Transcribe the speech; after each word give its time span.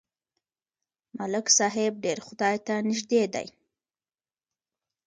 ملک 1.17 1.47
صاحب 1.57 1.93
ډېر 2.03 2.17
خدای 2.27 2.55
ته 2.65 2.73
نږدې 2.89 3.23
دی. 3.33 3.47